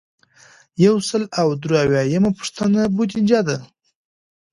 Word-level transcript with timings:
یو 0.85 0.95
سل 1.09 1.23
او 1.39 1.47
درې 1.63 1.75
اویایمه 1.83 2.31
پوښتنه 2.37 2.81
بودیجه 2.95 3.41
ده. 3.47 3.57